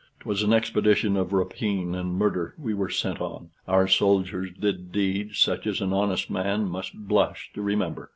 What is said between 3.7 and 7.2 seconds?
soldiers did deeds such as an honest man must